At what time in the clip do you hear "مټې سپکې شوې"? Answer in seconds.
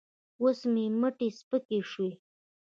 0.99-2.11